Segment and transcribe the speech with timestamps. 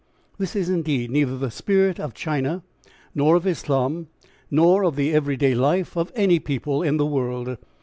[0.39, 2.63] This is indeed neither the spirit of China
[3.13, 4.07] nor of Islam
[4.49, 7.55] nor of the every day life of any people in the world.